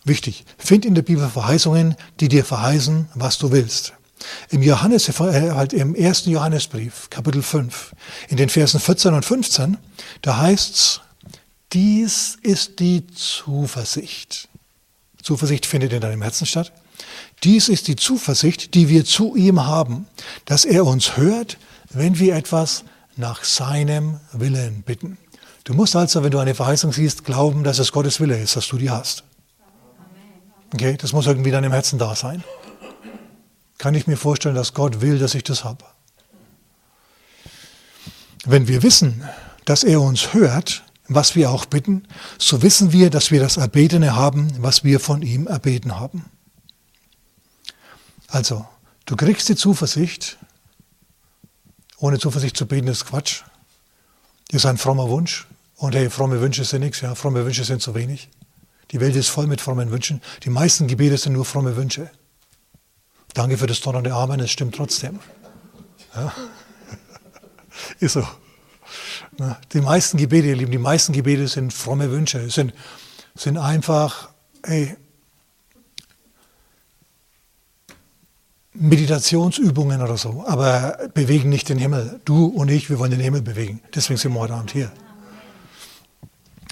[0.05, 0.45] Wichtig.
[0.59, 3.95] Find in der Bibel Verheißungen, die dir verheißen, was du willst.
[4.51, 5.13] Im Johannes, äh,
[5.53, 7.95] halt im ersten Johannesbrief, Kapitel 5,
[8.29, 9.79] in den Versen 14 und 15,
[10.21, 11.01] da heißt's,
[11.73, 14.49] dies ist die Zuversicht.
[15.23, 16.73] Zuversicht findet in deinem Herzen statt.
[17.45, 20.07] Dies ist die Zuversicht, die wir zu ihm haben,
[20.45, 21.57] dass er uns hört,
[21.91, 22.85] wenn wir etwas
[23.17, 25.19] nach seinem Willen bitten.
[25.65, 28.69] Du musst also, wenn du eine Verheißung siehst, glauben, dass es Gottes Wille ist, dass
[28.69, 29.25] du die hast.
[30.73, 32.45] Okay, das muss irgendwie dann im Herzen da sein.
[33.79, 35.85] Kann ich mir vorstellen, dass Gott will, dass ich das habe.
[38.45, 39.25] Wenn wir wissen,
[39.65, 42.05] dass er uns hört, was wir auch bitten,
[42.39, 46.27] so wissen wir, dass wir das Erbetene haben, was wir von ihm erbeten haben.
[48.29, 48.67] Also,
[49.07, 50.39] du kriegst die Zuversicht,
[52.01, 53.43] ohne Zuversicht zu beten ist Quatsch.
[54.49, 55.47] Das ist ein frommer Wunsch.
[55.77, 58.29] Und hey, fromme Wünsche sind nichts, ja, fromme Wünsche sind zu wenig.
[58.91, 60.23] Die Welt ist voll mit frommen Wünschen.
[60.45, 62.11] Die meisten Gebete sind nur fromme Wünsche.
[63.35, 65.21] Danke für das donnernde Amen, es stimmt trotzdem.
[66.15, 66.33] Ja.
[68.01, 68.27] Ist so.
[69.73, 72.73] Die meisten Gebete, ihr Lieben, die meisten Gebete sind fromme Wünsche, sind,
[73.37, 74.31] sind einfach,
[74.65, 74.97] hey,
[78.81, 82.21] Meditationsübungen oder so, aber bewegen nicht den Himmel.
[82.25, 83.81] Du und ich, wir wollen den Himmel bewegen.
[83.95, 84.91] Deswegen sind wir heute Abend hier.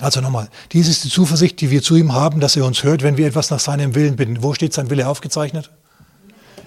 [0.00, 3.02] Also nochmal, dies ist die Zuversicht, die wir zu ihm haben, dass er uns hört,
[3.02, 4.42] wenn wir etwas nach seinem Willen bitten.
[4.42, 5.70] Wo steht sein Wille aufgezeichnet?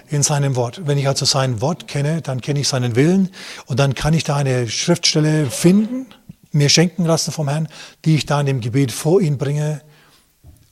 [0.10, 0.82] In seinem Wort.
[0.86, 3.30] Wenn ich also sein Wort kenne, dann kenne ich seinen Willen
[3.68, 6.08] und dann kann ich da eine Schriftstelle finden,
[6.52, 7.68] mir schenken lassen vom Herrn,
[8.06, 9.82] die ich da in dem Gebet vor ihn bringe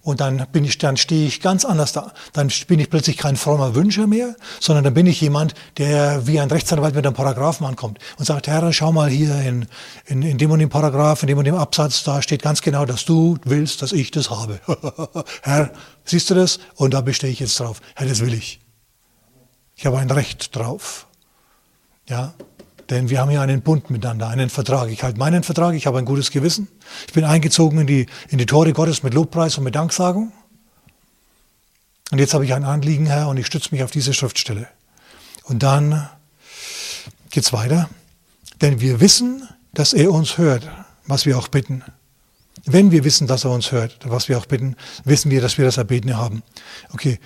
[0.08, 2.14] und dann bin ich, dann stehe ich ganz anders da.
[2.32, 6.40] Dann bin ich plötzlich kein frommer Wünscher mehr, sondern dann bin ich jemand, der wie
[6.40, 9.68] ein Rechtsanwalt mit einem Paragraphen ankommt und sagt, Herr, schau mal hier in,
[10.06, 12.86] in, in dem und dem Paragraph, in dem und dem Absatz, da steht ganz genau,
[12.86, 14.62] dass du willst, dass ich das habe.
[15.42, 15.74] Herr,
[16.06, 16.60] siehst du das?
[16.76, 17.82] Und da bestehe ich jetzt drauf.
[17.94, 18.62] Herr, das will ich.
[19.76, 21.06] Ich habe ein Recht drauf.
[22.08, 22.34] Ja,
[22.90, 24.90] denn wir haben ja einen Bund miteinander, einen Vertrag.
[24.90, 26.68] Ich halte meinen Vertrag, ich habe ein gutes Gewissen.
[27.08, 30.32] Ich bin eingezogen in die, in die Tore Gottes mit Lobpreis und mit Danksagung.
[32.12, 34.68] Und jetzt habe ich ein Anliegen, Herr, und ich stütze mich auf diese Schriftstelle.
[35.44, 36.10] Und dann
[37.30, 37.90] geht es weiter.
[38.62, 40.68] Denn wir wissen, dass er uns hört,
[41.06, 41.84] was wir auch bitten.
[42.66, 45.66] Wenn wir wissen, dass er uns hört, was wir auch bitten, wissen wir, dass wir
[45.66, 46.44] das Erbetene haben.
[46.94, 47.20] Okay,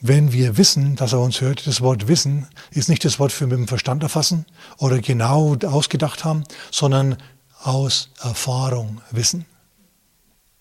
[0.00, 3.46] wenn wir wissen, dass er uns hört, das Wort wissen ist nicht das Wort für
[3.46, 4.46] mit dem Verstand erfassen
[4.78, 7.18] oder genau ausgedacht haben, sondern
[7.62, 9.44] aus Erfahrung wissen.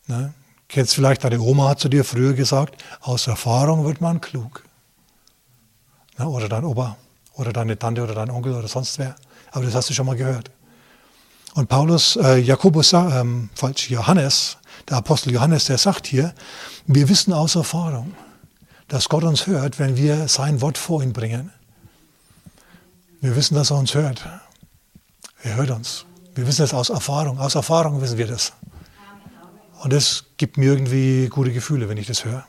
[0.07, 0.33] Ne?
[0.67, 4.63] Kennst vielleicht, deine Oma hat zu dir früher gesagt, aus Erfahrung wird man klug.
[6.17, 6.27] Ne?
[6.27, 6.97] Oder dein Opa
[7.33, 9.15] oder deine Tante oder dein Onkel oder sonst wer.
[9.51, 10.51] Aber das hast du schon mal gehört.
[11.53, 14.57] Und Paulus, äh, Jakobus, äh, falsch, Johannes,
[14.89, 16.33] der Apostel Johannes, der sagt hier,
[16.85, 18.13] wir wissen aus Erfahrung
[18.91, 21.49] dass Gott uns hört, wenn wir sein Wort vor ihn bringen.
[23.21, 24.27] Wir wissen, dass er uns hört.
[25.43, 26.05] Er hört uns.
[26.35, 27.39] Wir wissen das aus Erfahrung.
[27.39, 28.51] Aus Erfahrung wissen wir das.
[29.81, 32.45] Und das gibt mir irgendwie gute Gefühle, wenn ich das höre.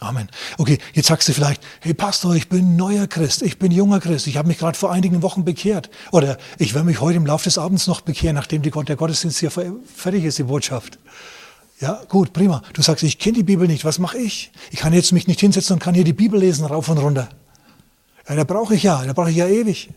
[0.00, 0.28] Amen.
[0.58, 4.26] Okay, jetzt sagst du vielleicht, hey Pastor, ich bin neuer Christ, ich bin junger Christ,
[4.26, 5.88] ich habe mich gerade vor einigen Wochen bekehrt.
[6.12, 9.38] Oder ich werde mich heute im Laufe des Abends noch bekehren, nachdem die, der Gottesdienst
[9.38, 10.98] hier fertig ist, die Botschaft.
[11.80, 12.62] Ja, gut, prima.
[12.74, 14.52] Du sagst, ich kenne die Bibel nicht, was mache ich?
[14.70, 17.28] Ich kann jetzt mich nicht hinsetzen und kann hier die Bibel lesen, rauf und runter.
[18.28, 19.90] Ja, da brauche ich ja, da brauche ich ja ewig.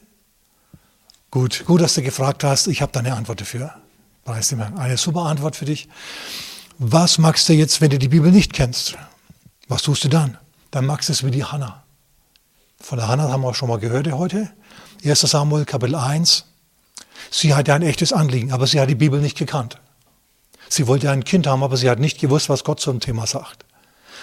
[1.29, 3.73] Gut, gut, dass du gefragt hast, ich habe da eine Antwort dafür.
[4.23, 4.77] Preis dem Herrn.
[4.77, 5.89] Eine super Antwort für dich.
[6.77, 8.95] Was magst du jetzt, wenn du die Bibel nicht kennst?
[9.67, 10.37] Was tust du dann?
[10.71, 11.83] Dann magst du es wie die Hannah.
[12.79, 14.49] Von der Hannah haben wir auch schon mal gehört heute.
[15.03, 16.45] 1 Samuel Kapitel 1.
[17.29, 19.79] Sie hatte ein echtes Anliegen, aber sie hat die Bibel nicht gekannt.
[20.73, 23.63] Sie wollte ein Kind haben, aber sie hat nicht gewusst, was Gott zum Thema sagt.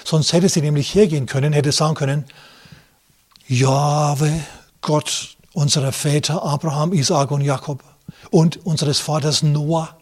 [0.04, 2.24] Sonst hätte sie nämlich hergehen können, hätte sagen können,
[3.46, 4.32] Jahwe,
[4.80, 7.84] Gott unserer Väter Abraham, Isaac und Jakob
[8.30, 9.96] und unseres Vaters Noah.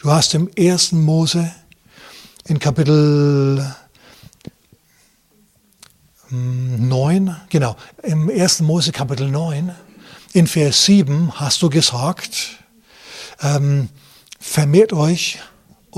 [0.00, 1.48] Du hast im ersten Mose
[2.46, 3.72] in Kapitel
[6.30, 8.62] 9, genau, im 1.
[8.62, 9.72] Mose Kapitel 9,
[10.32, 12.56] in Vers 7 hast du gesagt,
[13.40, 13.90] ähm,
[14.40, 15.38] vermehrt euch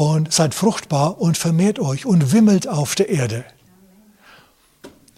[0.00, 3.44] und seid fruchtbar und vermehrt euch und wimmelt auf der Erde.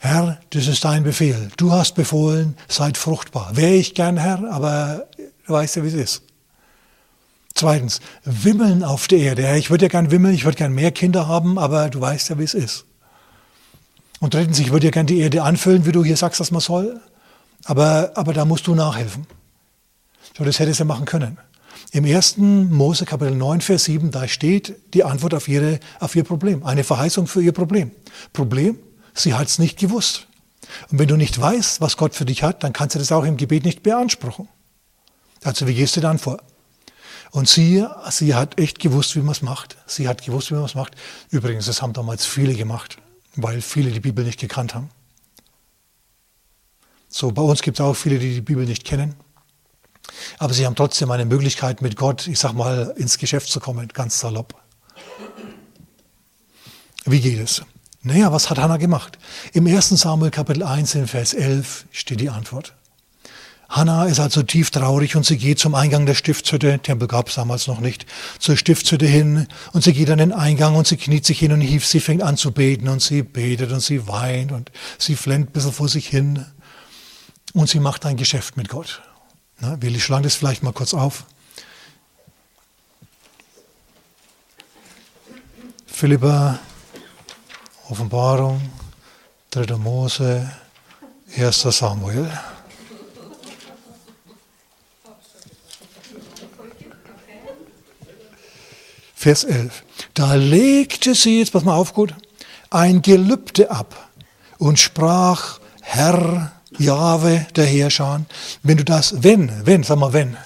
[0.01, 1.51] Herr, das ist dein Befehl.
[1.57, 3.57] Du hast befohlen, seid fruchtbar.
[3.57, 5.07] Wäre ich gern Herr, aber
[5.47, 6.23] du weißt ja, wie es ist.
[7.55, 9.57] Zweitens, wimmeln auf der Erde.
[9.57, 12.41] Ich würde ja gern wimmeln, ich würde gern mehr Kinder haben, aber du weißt ja,
[12.41, 12.85] wie es ist.
[14.19, 16.61] Und drittens, ich würde ja gerne die Erde anfüllen, wie du hier sagst, dass man
[16.61, 17.01] soll.
[17.67, 19.29] Aber, aber da musst du nachhelfen.
[20.37, 21.39] So, das hättest du machen können.
[21.93, 26.25] Im ersten Mose Kapitel 9, Vers 7, da steht die Antwort auf, ihre, auf ihr
[26.25, 26.65] Problem.
[26.65, 27.91] Eine Verheißung für ihr Problem.
[28.33, 28.79] Problem,
[29.15, 30.27] sie hat es nicht gewusst.
[30.91, 33.25] Und wenn du nicht weißt, was Gott für dich hat, dann kannst du das auch
[33.25, 34.49] im Gebet nicht beanspruchen.
[35.45, 36.39] Also wie gehst du dann vor?
[37.31, 39.77] Und sie, sie hat echt gewusst, wie man es macht.
[39.87, 40.95] Sie hat gewusst, wie man es macht.
[41.31, 42.99] Übrigens, das haben damals viele gemacht
[43.37, 44.91] weil viele die Bibel nicht gekannt haben.
[47.09, 49.15] So, bei uns gibt es auch viele, die die Bibel nicht kennen.
[50.39, 53.89] Aber sie haben trotzdem eine Möglichkeit, mit Gott, ich sag mal, ins Geschäft zu kommen,
[53.89, 54.55] ganz salopp.
[57.05, 57.63] Wie geht es?
[58.03, 59.19] Naja, was hat Hannah gemacht?
[59.53, 59.91] Im 1.
[59.91, 62.75] Samuel Kapitel 1 in Vers 11 steht die Antwort.
[63.69, 67.37] Hannah ist also tief traurig und sie geht zum Eingang der Stiftshütte, Tempel gab es
[67.37, 68.05] damals noch nicht,
[68.39, 71.63] zur Stiftshütte hin und sie geht an den Eingang und sie kniet sich hin und
[71.63, 75.49] hief, sie fängt an zu beten und sie betet und sie weint und sie flennt
[75.49, 76.45] ein bisschen vor sich hin
[77.55, 79.01] und sie macht ein Geschäft mit Gott.
[79.63, 81.25] Na, wir schlagen das vielleicht mal kurz auf.
[85.87, 86.59] Philippa,
[87.89, 88.61] Offenbarung,
[89.51, 89.77] 3.
[89.77, 90.51] Mose,
[91.37, 91.61] 1.
[91.61, 92.29] Samuel.
[99.15, 99.85] Vers 11.
[100.15, 102.13] Da legte sie, jetzt pass mal auf gut,
[102.71, 104.11] ein Gelübde ab
[104.59, 108.23] und sprach, Herr, Jahwe, der Herrscher,
[108.63, 110.37] wenn du das, wenn, wenn, sag mal wenn,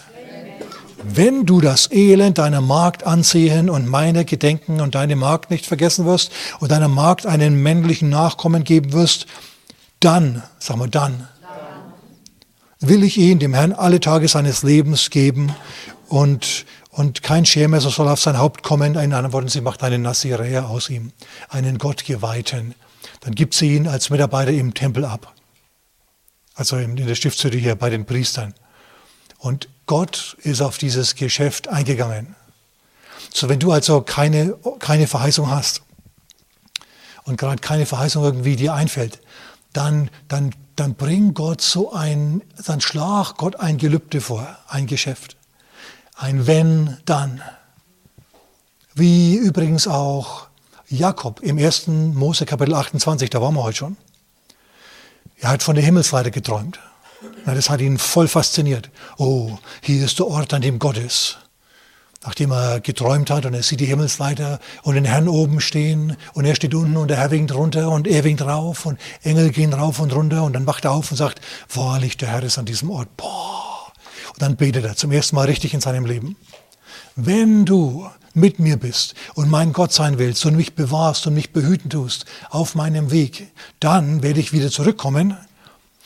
[1.02, 6.04] wenn du das Elend deiner Magd ansehen und meine gedenken und deine Magd nicht vergessen
[6.04, 9.26] wirst und deiner Magd einen männlichen Nachkommen geben wirst,
[10.00, 11.28] dann, sag mal dann,
[12.80, 15.54] will ich ihn, dem Herrn, alle Tage seines Lebens geben
[16.08, 18.94] und und kein Schermesser soll auf sein Haupt kommen.
[18.94, 21.12] In anderen Worten, sie macht einen Naziräer aus ihm,
[21.50, 22.74] einen Gottgeweihten.
[23.20, 25.35] Dann gibt sie ihn als Mitarbeiter im Tempel ab.
[26.56, 28.54] Also in der Stiftshütte hier bei den Priestern.
[29.38, 32.34] Und Gott ist auf dieses Geschäft eingegangen.
[33.32, 35.82] So, wenn du also keine, keine Verheißung hast
[37.24, 39.20] und gerade keine Verheißung irgendwie dir einfällt,
[39.74, 45.36] dann, dann, dann bring Gott so ein, dann schlag Gott ein Gelübde vor, ein Geschäft.
[46.16, 47.42] Ein wenn, dann.
[48.94, 50.46] Wie übrigens auch
[50.88, 51.88] Jakob im 1.
[51.88, 53.96] Mose Kapitel 28, da waren wir heute schon.
[55.38, 56.80] Er hat von der Himmelsleiter geträumt.
[57.44, 58.90] Das hat ihn voll fasziniert.
[59.18, 61.38] Oh, hier ist der Ort, an dem Gott ist.
[62.24, 66.44] Nachdem er geträumt hat und er sieht die Himmelsleiter und den Herrn oben stehen und
[66.44, 69.72] er steht unten und der Herr winkt runter und er winkt rauf und Engel gehen
[69.72, 71.40] rauf und runter und dann wacht er auf und sagt,
[71.72, 73.16] wahrlich, der Herr ist an diesem Ort.
[73.16, 73.92] Boah,
[74.32, 76.36] und dann betet er zum ersten Mal richtig in seinem Leben.
[77.14, 81.52] Wenn du mit mir bist und mein Gott sein willst und mich bewahrst und mich
[81.52, 83.48] behüten tust auf meinem Weg,
[83.80, 85.36] dann werde ich wieder zurückkommen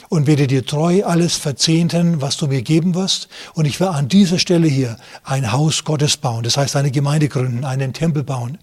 [0.09, 3.29] und werde dir treu alles verzehnten, was du mir geben wirst.
[3.55, 7.29] Und ich werde an dieser Stelle hier ein Haus Gottes bauen, das heißt eine Gemeinde
[7.29, 8.59] gründen, einen Tempel bauen.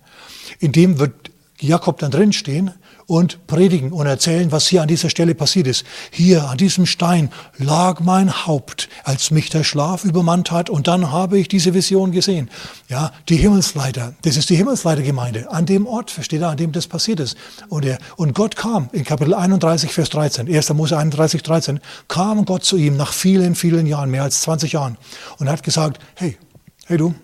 [0.59, 1.13] In dem wird
[1.59, 2.71] Jakob dann drinstehen
[3.07, 5.85] und predigen und erzählen, was hier an dieser Stelle passiert ist.
[6.11, 11.11] Hier an diesem Stein lag mein Haupt, als mich der Schlaf übermannt hat und dann
[11.11, 12.49] habe ich diese Vision gesehen.
[12.89, 16.87] Ja, die Himmelsleiter, das ist die Himmelsleitergemeinde, an dem Ort, versteht ihr, an dem das
[16.87, 17.37] passiert ist.
[17.69, 20.73] Und, er, und Gott kam in Kapitel 31, Vers 13, 1.
[20.73, 24.97] Mose 31, 13, kam Gott zu ihm nach vielen, vielen Jahren, mehr als 20 Jahren
[25.39, 26.37] und hat gesagt, hey,
[26.85, 27.15] hey du,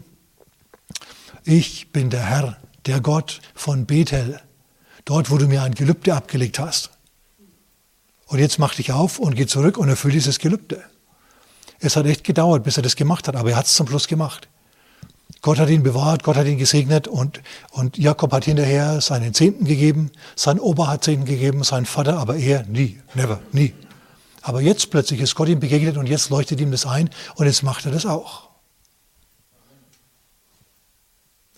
[1.43, 4.39] ich bin der Herr, der Gott von Bethel,
[5.05, 6.91] dort, wo du mir ein Gelübde abgelegt hast.
[8.27, 10.83] Und jetzt mach dich auf und geh zurück und erfüll dieses Gelübde.
[11.79, 14.07] Es hat echt gedauert, bis er das gemacht hat, aber er hat es zum Schluss
[14.07, 14.47] gemacht.
[15.41, 19.65] Gott hat ihn bewahrt, Gott hat ihn gesegnet und, und Jakob hat hinterher seinen Zehnten
[19.65, 23.73] gegeben, sein Opa hat Zehnten gegeben, sein Vater, aber er nie, never, nie.
[24.41, 27.63] Aber jetzt plötzlich ist Gott ihm begegnet und jetzt leuchtet ihm das ein und jetzt
[27.63, 28.49] macht er das auch.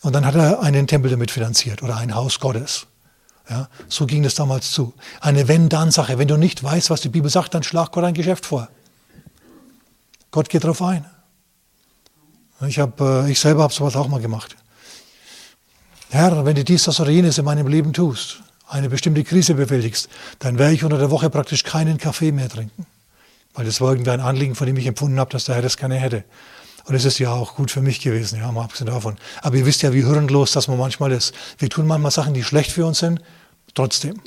[0.01, 2.87] Und dann hat er einen Tempel damit finanziert oder ein Haus Gottes.
[3.49, 4.93] Ja, so ging das damals zu.
[5.21, 6.17] Eine Wenn-Dann-Sache.
[6.17, 8.69] Wenn du nicht weißt, was die Bibel sagt, dann schlag Gott ein Geschäft vor.
[10.31, 11.05] Gott geht darauf ein.
[12.67, 14.55] Ich, hab, äh, ich selber habe sowas auch mal gemacht.
[16.09, 20.09] Herr, wenn du dies, das oder jenes in meinem Leben tust, eine bestimmte Krise bewältigst,
[20.39, 22.85] dann werde ich unter der Woche praktisch keinen Kaffee mehr trinken.
[23.53, 25.77] Weil das war irgendwie ein Anliegen, von dem ich empfunden habe, dass der Herr das
[25.77, 26.23] gerne hätte.
[26.85, 29.17] Und es ist ja auch gut für mich gewesen, ja, mal abgesehen davon.
[29.41, 31.33] Aber ihr wisst ja, wie hirnlos das man manchmal ist.
[31.57, 33.21] Wir tun manchmal Sachen, die schlecht für uns sind,
[33.73, 34.21] trotzdem.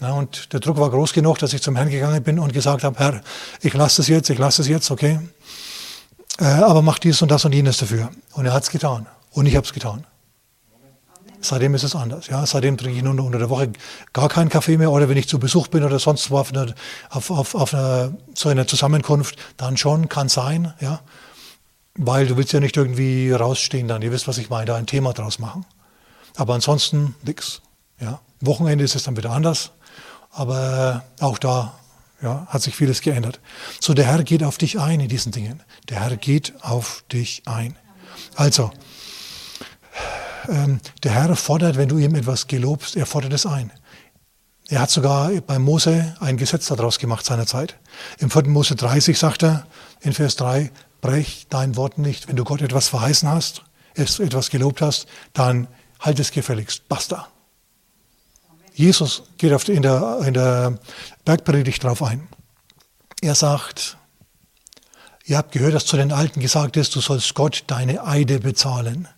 [0.00, 2.84] Na, und der Druck war groß genug, dass ich zum Herrn gegangen bin und gesagt
[2.84, 3.20] habe, Herr,
[3.60, 5.20] ich lasse es jetzt, ich lasse es jetzt, okay.
[6.38, 8.10] Äh, aber mach dies und das und jenes dafür.
[8.32, 9.06] Und er hat es getan.
[9.30, 10.06] Und ich habe es getan.
[11.42, 12.26] Seitdem ist es anders.
[12.26, 13.72] Ja, seitdem trinke ich nur unter der Woche
[14.12, 16.74] gar keinen Kaffee mehr oder wenn ich zu Besuch bin oder sonst wo auf, einer,
[17.08, 20.74] auf, auf, auf einer, so einer Zusammenkunft, dann schon, kann sein.
[20.80, 21.00] Ja,
[21.94, 24.02] weil du willst ja nicht irgendwie rausstehen dann.
[24.02, 25.64] Ihr wisst, was ich meine, da ein Thema draus machen.
[26.36, 27.62] Aber ansonsten nichts.
[28.00, 29.72] Ja, Wochenende ist es dann wieder anders.
[30.30, 31.74] Aber auch da
[32.22, 33.40] ja, hat sich vieles geändert.
[33.80, 35.62] So, der Herr geht auf dich ein in diesen Dingen.
[35.88, 37.76] Der Herr geht auf dich ein.
[38.36, 38.70] Also,
[40.48, 43.72] ähm, der Herr fordert, wenn du ihm etwas gelobst, er fordert es ein.
[44.68, 47.76] Er hat sogar bei Mose ein Gesetz daraus gemacht seinerzeit.
[48.18, 48.46] Im 4.
[48.48, 49.66] Mose 30 sagt er
[50.00, 52.28] in Vers 3, brech dein Wort nicht.
[52.28, 53.62] Wenn du Gott etwas verheißen hast,
[53.94, 55.66] etwas gelobt hast, dann
[55.98, 56.88] halt es gefälligst.
[56.88, 57.28] Basta.
[58.72, 60.78] Jesus geht in der, in der
[61.24, 62.28] Bergpredigt darauf ein.
[63.20, 63.98] Er sagt,
[65.24, 69.08] ihr habt gehört, dass zu den Alten gesagt ist, du sollst Gott deine Eide bezahlen.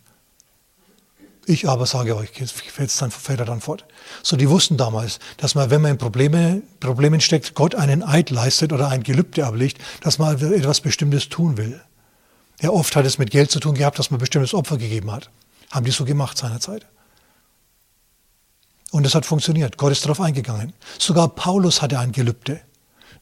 [1.45, 3.85] Ich aber sage euch, jetzt dann, fährt er dann fort.
[4.23, 8.31] So, die wussten damals, dass man, wenn man in Probleme, Problemen steckt, Gott einen Eid
[8.31, 11.81] leistet oder ein Gelübde ablegt, dass man etwas Bestimmtes tun will.
[12.61, 15.31] Ja, oft hat es mit Geld zu tun gehabt, dass man bestimmtes Opfer gegeben hat.
[15.73, 16.87] Haben die so gemacht seinerzeit.
[18.93, 19.79] Und es hat funktioniert.
[19.79, 20.75] Gott ist darauf eingegangen.
[20.99, 22.61] Sogar Paulus hatte ein Gelübde.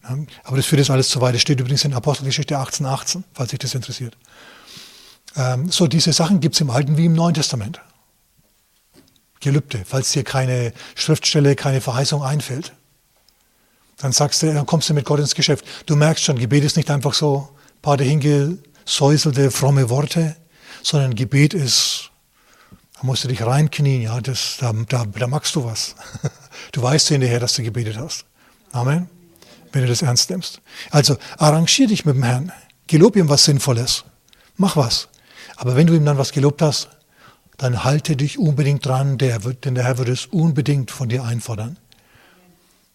[0.02, 1.34] Aber das führt jetzt alles zu weit.
[1.34, 4.16] Das steht übrigens in Apostelgeschichte 18, 18, falls sich das interessiert.
[5.36, 7.80] Ähm, so, diese Sachen gibt es im Alten wie im Neuen Testament.
[9.40, 12.72] Gelübde, falls dir keine Schriftstelle, keine Verheißung einfällt.
[13.96, 15.64] Dann sagst du, dann kommst du mit Gott ins Geschäft.
[15.86, 20.36] Du merkst schon, Gebet ist nicht einfach so ein paar dahingesäuselte, fromme Worte,
[20.82, 22.10] sondern Gebet ist,
[22.94, 25.94] da musst du dich reinknien, ja, das, da, da, da magst du was.
[26.72, 28.26] Du weißt hinterher, dass du gebetet hast.
[28.72, 29.08] Amen.
[29.72, 30.60] Wenn du das ernst nimmst.
[30.90, 32.52] Also arrangier dich mit dem Herrn.
[32.86, 34.04] Gelob ihm was Sinnvolles.
[34.56, 35.08] Mach was.
[35.56, 36.88] Aber wenn du ihm dann was gelobt hast,
[37.60, 41.24] dann halte dich unbedingt dran, der wird, denn der Herr wird es unbedingt von dir
[41.24, 41.76] einfordern.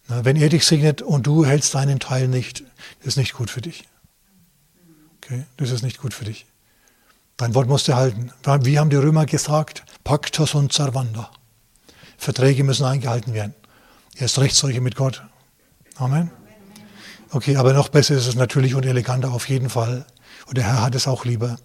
[0.08, 2.64] Na, wenn er dich segnet und du hältst deinen Teil nicht,
[3.04, 3.88] ist nicht gut für dich.
[5.18, 5.44] Okay?
[5.58, 6.48] Das ist nicht gut für dich.
[7.38, 8.32] Dein Wort musst du halten.
[8.62, 9.84] Wie haben die Römer gesagt?
[10.04, 11.30] Pactus und servanda.
[12.18, 13.54] Verträge müssen eingehalten werden.
[14.16, 15.22] Erst recht solche mit Gott.
[15.94, 16.32] Amen.
[17.30, 20.08] Okay, aber noch besser ist es natürlich und eleganter auf jeden Fall.
[20.48, 21.58] Und der Herr hat es auch lieber,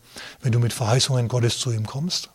[0.43, 2.29] wenn du mit Verheißungen Gottes zu ihm kommst.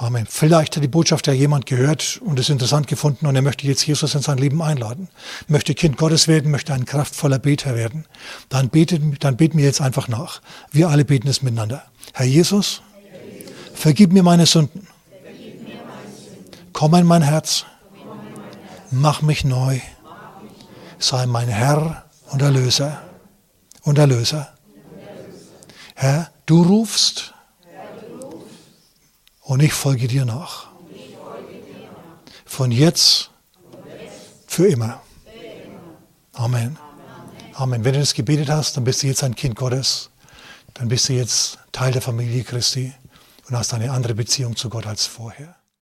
[0.00, 0.26] Amen.
[0.26, 3.86] Vielleicht hat die Botschaft ja jemand gehört und es interessant gefunden und er möchte jetzt
[3.86, 5.10] Jesus in sein Leben einladen.
[5.46, 8.06] Möchte Kind Gottes werden, möchte ein kraftvoller Beter werden.
[8.48, 10.40] Dann, betet, dann beten wir jetzt einfach nach.
[10.72, 11.84] Wir alle beten es miteinander.
[12.14, 12.80] Herr Jesus,
[13.74, 14.86] vergib mir meine Sünden.
[16.72, 17.66] Komm in mein Herz.
[18.90, 19.80] Mach mich neu.
[20.98, 23.02] Sei mein Herr und Erlöser.
[23.82, 24.48] Und Erlöser.
[25.94, 27.34] Herr, du rufst
[29.50, 30.68] und ich folge dir nach.
[32.44, 33.30] Von jetzt
[34.46, 35.02] für immer.
[36.32, 36.78] Amen.
[37.54, 37.84] Amen.
[37.84, 40.10] Wenn du das gebetet hast, dann bist du jetzt ein Kind Gottes.
[40.74, 42.94] Dann bist du jetzt Teil der Familie Christi.
[43.48, 45.56] und hast eine andere Beziehung zu Gott als vorher.